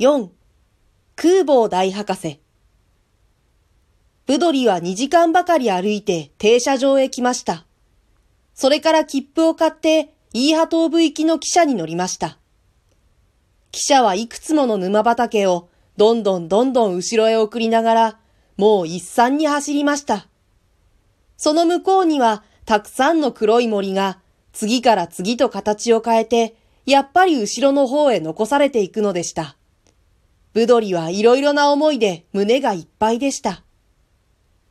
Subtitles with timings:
[0.00, 0.30] 4.
[1.14, 2.40] 空母大博士。
[4.24, 7.66] ブドリは2時間ばかり歩いて停車場へ来ました。
[8.54, 12.38] それから切符を買ってイーハ東部行きの汽車に乗りました。
[13.72, 15.68] 汽車はいくつもの沼畑を
[15.98, 18.18] どんどんどんどん後ろへ送りながら、
[18.56, 20.28] もう一山に走りました。
[21.36, 24.18] その向こうにはたくさんの黒い森が
[24.54, 26.56] 次から次と形を変えて、
[26.86, 29.58] やっぱり後ろの方へ残されていくのでした。
[30.52, 33.62] ブドリはいろいろな思いで胸がいっぱいでした。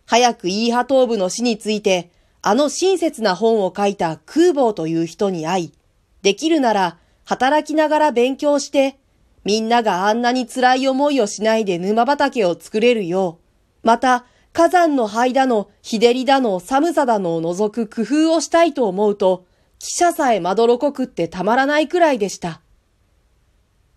[0.06, 5.74] 早くイーハ東部の死について、あの親切な本を書いた空母という人に会い、
[6.22, 8.98] できるなら働きながら勉強して、
[9.46, 13.40] みんながあんなに辛い思いをしないで沼畑を作れるよ
[13.84, 19.46] う、また火山の灰だの、日照りだの、寒さだのを除く工夫をしたいと思うと、
[19.78, 22.62] 記者さえまどろこくってたまらないくらいでした。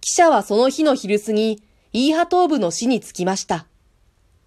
[0.00, 3.66] 記者はその日の昼過ぎ、イーハ東部の死に着きました。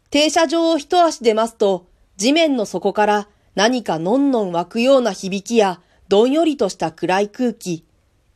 [0.10, 1.88] 停車場を一足出ますと、
[2.18, 7.86] 地面の底から何かのんのん湧くような響きや、どんよりとした暗い空気、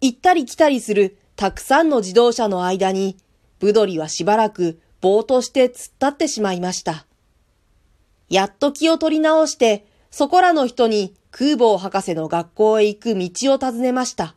[0.02, 3.18] 行ったり来たりするたくさんの自動車の間に、
[3.60, 7.06] ブドリはしばらくぼーとして突っ立ってしまいました。
[8.30, 14.36] やっと気を取り直して、そこらの人に空母博士の学校へ行く道を尋ねました。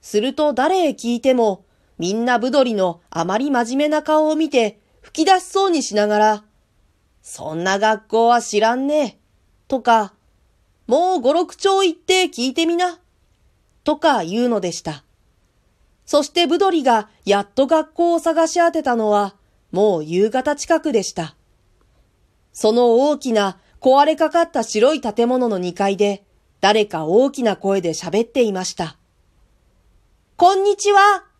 [0.00, 1.64] すると誰へ聞いても、
[1.98, 6.44] みんなぶどりのあまり真面目な顔を見て吹き出しそうにしながら、
[7.22, 9.18] そんな学校は知らんねえ
[9.68, 10.14] とか、
[10.86, 12.98] もう五六丁行って聞いてみな。
[13.84, 15.04] とか言うのでした。
[16.06, 19.36] そしてぶどりがやっと学校を探し当てたのは、
[19.72, 21.36] もう夕方近くでした。
[22.52, 26.24] その大きな壊れかかった白い建物の2階で、
[26.60, 28.96] 誰か大きな声で喋っていました。
[30.36, 31.33] こんにちは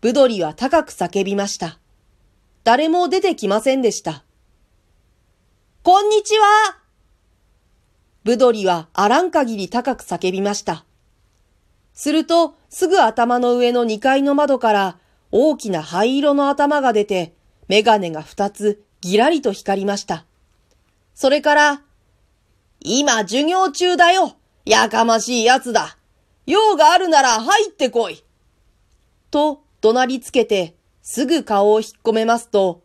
[0.00, 1.80] ブドリは高く叫びました。
[2.62, 4.22] 誰も出てきませんでした。
[5.82, 6.78] こんにちは
[8.22, 10.84] ブドリはあらん限り高く叫びました。
[11.94, 14.98] すると、すぐ頭の上の2階の窓から
[15.32, 17.34] 大きな灰色の頭が出て、
[17.66, 20.24] メガネが2つぎらりと光りました。
[21.16, 21.82] それから、
[22.78, 25.98] 今授業中だよやかましいやつだ
[26.46, 28.22] 用があるなら入ってこい
[29.32, 32.82] と怒鳴りつけて、すぐ顔を引っ込めますと、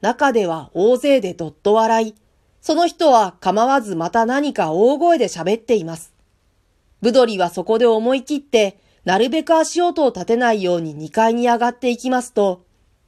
[0.00, 2.14] 中では大勢でどっと笑い、
[2.60, 6.12] その人は構わずまた何か大声で喋っています。
[7.00, 12.64] ブドリはそこで思い切って、なるべく足音を立てないように2階に上がっていきますと、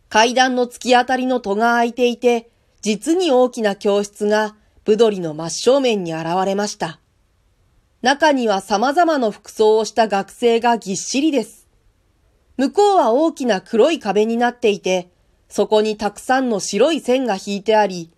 [0.08, 2.50] 階段の突き当たりの戸が開いていて、
[2.82, 7.00] 実に大きな教室がブドリの真正面に現れました。
[8.02, 11.63] 中には様々な服装をした学生がぎっしりです。
[12.56, 15.10] 向こうは大きな黒い壁になっていて、
[15.48, 18.10] そこにたくさんの白い線が引いてあり、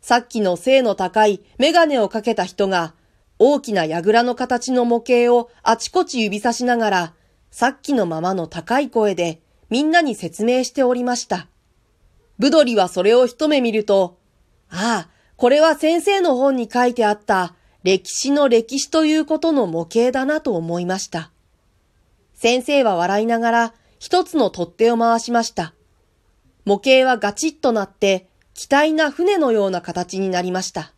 [0.00, 2.94] さっきの背の高いメガネをかけた人が、
[3.38, 7.14] 大きな櫓の形の模型をあちこち指さしながら、
[7.50, 9.40] さっきのままの高い声で
[9.70, 11.48] みんなに説明しておりました。
[12.38, 14.18] ブドリはそれを一目見ると、
[14.70, 21.30] ああ、これは先生の本に書いてあった歴史の歴史ということの模型だなと思いました。
[22.34, 25.74] 先生は笑いながら一つの取っ手を回しました。
[26.64, 30.94] 模型はガチッとなって、機体な船のような形になりました。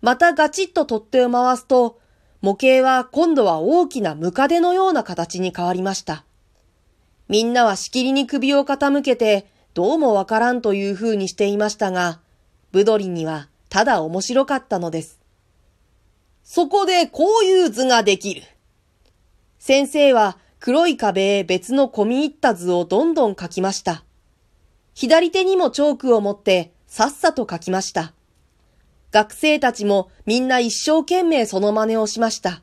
[0.00, 2.00] またガチッと取っ手を回すと、
[2.42, 6.24] 模型は今度は大きなムカデのような形に変わりました。
[7.28, 12.18] みんなはしきりに首を傾けて、どうもわからんという風にしていましたが、
[12.72, 15.20] ブドリにはただ面白かったのです。
[16.42, 18.42] そこでこういう図ができる。
[19.60, 24.04] 先生は黒い壁へ別の込み入った図をどんどん描きました。
[24.94, 28.14] 左手にもチョークを持ってさっさと描きました。
[29.12, 32.62] 学生たちもみんな一生懸命その真似をしました。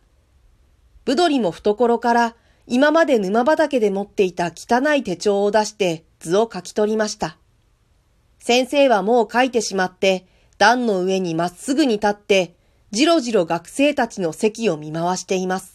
[1.06, 7.38] ブドリも懐から今まで沼畑で持っていた汚い手帳を出して図を書き取りました。
[8.40, 10.25] 先生はもう書いてしまって
[10.57, 12.56] 段の上にまっすぐに立って
[12.92, 15.73] じろじろ学生たちの席を見回しています。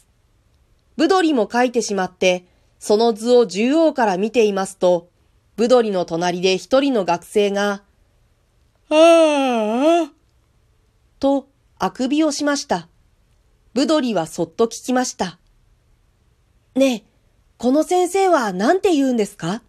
[0.99, 2.45] ブドリも書いてしまって、
[2.81, 5.09] その図を縦横から見ていますと、
[5.55, 7.83] ブドリの隣で一人の学生が、
[8.91, 10.13] ああ、
[11.21, 11.47] と、
[11.79, 12.89] あくびをしました。
[13.75, 15.39] ブドリはそっと聞きました。
[16.75, 17.05] ねえ、
[17.59, 19.63] この先生は何て言うんですか？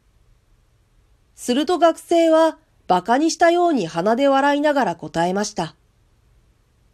[1.36, 5.76] すると学生は馬鹿にしたように鼻で笑いながら答えました。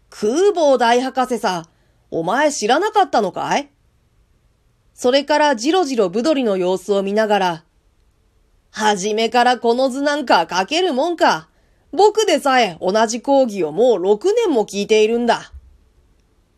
[0.10, 1.70] 空母大博士さ、
[2.12, 3.70] お前知らなかったのかい？
[4.96, 7.64] それからじろじろぶどりの様子を見ながら、
[8.72, 11.50] はじめからこの図なんか書けるもんか。
[11.92, 15.52] 僕でさえ同じ講義をもう6年も聞いているんだ。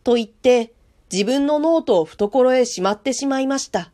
[0.03, 0.73] と言って、
[1.11, 3.91] 自分のノートを懐へしまってしまいました。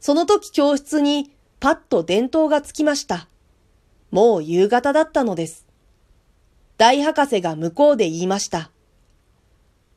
[0.00, 3.28] その時教室にパッと電灯がつきました。
[4.10, 5.66] もう夕方だったのです。
[6.78, 8.70] 大博士が向こうで言いました。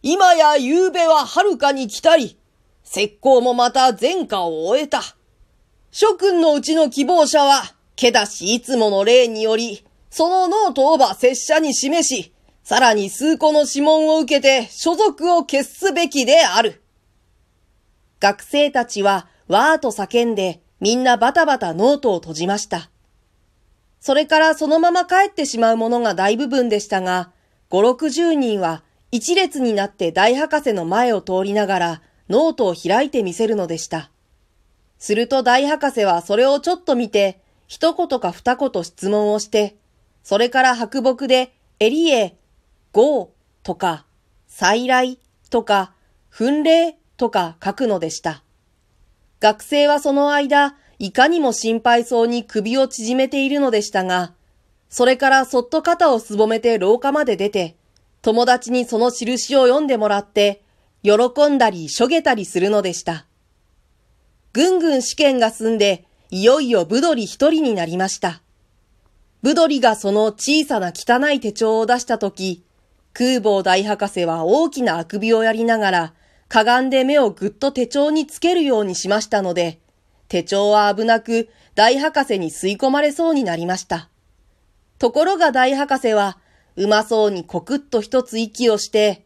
[0.03, 2.37] 今や夕べは遥かに来たり、
[2.85, 5.01] 拙講もまた全課を終えた。
[5.91, 7.63] 諸君のうちの希望者は、
[7.95, 12.33] けだしいつもの例により、そのノートをば拙者に示し、
[12.63, 16.81] さらに数個の試問を受けて所属を決すべきである。
[18.19, 22.89] 学生たちはわーと叫んでみんなバタバタノートを閉じました。
[23.99, 27.31] それからそのまま帰ってしまうものが大部分でしたが、
[27.69, 34.09] 五六十人は一列になって大博士の前を通りながらノートを開いてみせるのでした。
[34.97, 39.75] すると大博士はそれをちょっと見て、一言か二言質問をして、
[40.23, 42.37] それから白墨でえりへ、
[42.91, 43.29] 合
[43.63, 44.05] とか、
[44.47, 45.93] 再来とか、
[46.29, 48.43] 奮励とか書くのでした。
[49.39, 54.33] 学生はその間、いかにも心配そうに首を縮めているのでしたが、
[54.89, 57.75] それからそっと肩をすぼめて廊下まで出て、
[58.21, 60.61] 友達にその印を読んでもらって、
[61.03, 63.25] 喜んだりしょげたりするのでした。
[64.53, 68.41] ぐんぐん試験が済んで、いよいよブドリ一人になりました。
[69.41, 72.63] ブドリがその小さな汚い手帳を出したとき、
[73.11, 76.13] 空母大博士は大きなあくびをやりながら、
[76.47, 79.81] かがんで目をぐっと手帳につけるようにしましたので、
[80.29, 84.09] 手帳は危なく大博士に吸い込まれそうになりました。
[84.99, 86.37] ところが大博士は、
[86.77, 89.25] うまそうにコクッと一つ息をして、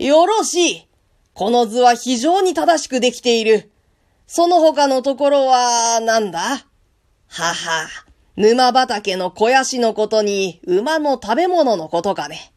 [0.00, 0.88] よろしい
[1.34, 3.70] この図は非常に正しくできている。
[4.26, 6.40] その他のところは、なんだ？
[6.40, 6.64] は
[7.28, 7.88] は、
[8.34, 12.50] 沼畑の肥やしのことに馬の食べ物のことかね。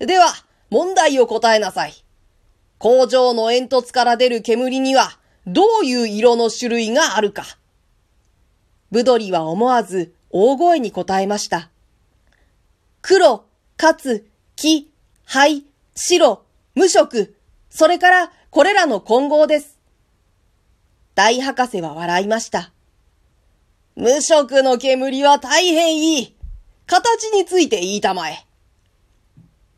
[0.00, 0.26] では、
[0.70, 1.94] 問題を答えなさい。
[2.78, 7.44] 工場の煙突から出る煙には、どういう色の種類があるか。
[8.90, 11.70] ブドリは思わず大声に答えました。
[13.02, 13.44] 黒、
[13.76, 14.90] かつ、黄、
[15.24, 15.64] 灰、
[15.94, 16.42] 白、
[16.74, 17.34] 無色、
[17.70, 19.78] それからこれらの混合です。
[21.14, 22.72] 大博士は笑いました。
[23.96, 26.36] 無色の煙は大変いい。
[26.86, 28.46] 形について言いたまえ。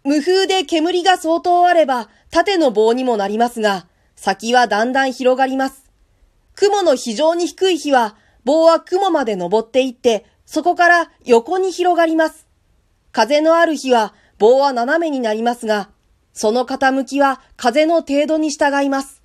[0.04, 3.86] 無風で煙が相当あれば縦の棒にもなりますが、
[4.16, 5.90] 先はだんだん広がります。
[6.54, 12.46] 雲の非常に低い日は、棒は雲まで登っていって、そこから横に広がります。
[13.12, 15.90] 風のある日は、棒は斜めになりますが、
[16.34, 19.22] その傾きは風の程度に従います。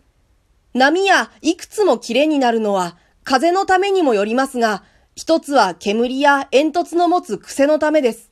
[0.74, 4.84] 波やいくつも切れになるのは風のためにもよりますが、
[5.16, 8.32] 一つは煙や煙突の持つ癖のためです。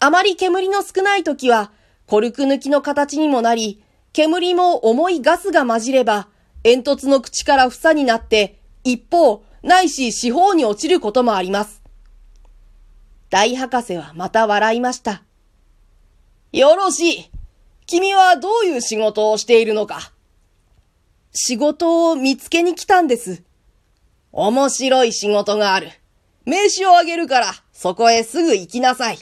[0.00, 1.72] あまり煙の少ない時は、
[2.06, 3.82] コルク抜きの形にもなり、
[4.12, 6.28] 煙も重いガスが混じれば、
[6.62, 11.82] 煙突の口から房になって、一方、ないし四方に落ちることもあります。
[13.30, 15.22] 大博士はまた笑いました。
[16.52, 17.39] よろしい。
[17.90, 20.12] 君はどういう仕事をしているのか？
[21.32, 23.42] 仕事を見つけに来たんです。
[24.30, 25.90] 面白い仕事がある。
[26.44, 29.18] 名刺をあげるから、そこへすぐ行きなさい。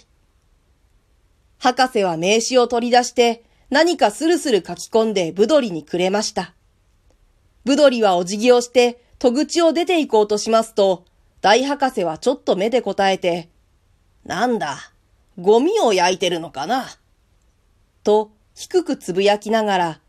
[1.57, 6.53] 博士は名刺を取り出して、何かスルスル書き込んでブドリにくれました。
[7.65, 11.07] ブドリはお辞儀をして、戸口を出て行こうとしますと、
[11.41, 13.49] 大博士はちょっと目で答えて、
[14.27, 14.77] なんだ、
[15.39, 16.85] ゴミを焼いてるのかな？
[18.05, 20.01] と、低くつぶやきながら、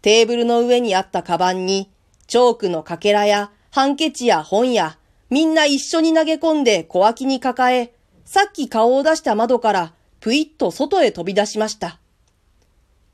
[0.00, 1.90] テーブルの上にあったカバンに、
[2.28, 4.96] チョークのかけらやハンケチや本や、
[5.28, 7.92] みんな一緒に投げ込んで小脇に抱え、
[8.24, 11.98] さっき顔を出した窓からぷいっと外へ飛び出しました。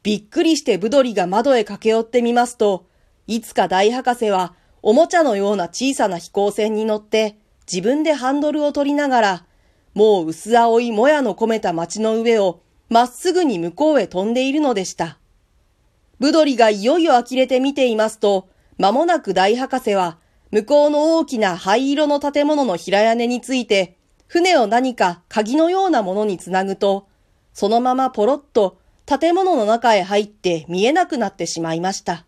[0.02, 2.84] びっくりしてブドリが窓へ駆け寄ってみますと、
[3.26, 9.44] いつか大博士はおもちゃのような小さな飛行船に乗って自分でハンドルを取りながら、
[9.94, 12.60] もう薄青いもやの込めた街の上を
[12.92, 15.18] まっすぐに向こうへ飛んでいるのでした。
[16.18, 20.18] ブドリがいよいよ呆れて見ていますと、間もなく大博士は、
[20.50, 23.96] 向こうの大きな灰色の建物の平屋根について、
[24.26, 27.08] 船を何か鍵のようなものにつなぐと、
[27.54, 32.26] そのままポロッと建物の中へ入って見えなくなってしまいました。